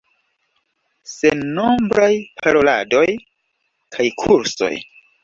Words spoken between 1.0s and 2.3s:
Sennombraj